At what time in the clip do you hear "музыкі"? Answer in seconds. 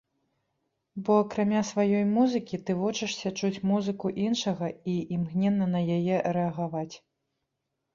2.15-2.61